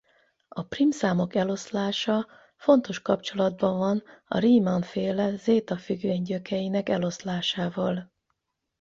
A 0.47 0.63
prímszámok 0.63 1.35
eloszlása 1.35 2.27
fontos 2.57 3.01
kapcsolatban 3.01 3.77
van 3.77 4.03
a 4.27 4.37
Riemann-féle 4.37 5.35
zéta-függvény 5.35 6.21
gyökeinek 6.21 6.89
eloszlásával. 6.89 8.11